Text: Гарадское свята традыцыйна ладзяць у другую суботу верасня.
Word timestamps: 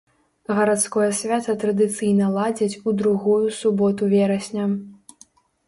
Гарадское 0.59 1.09
свята 1.17 1.55
традыцыйна 1.65 2.31
ладзяць 2.37 2.79
у 2.87 2.95
другую 3.03 3.47
суботу 3.61 4.11
верасня. 4.17 4.65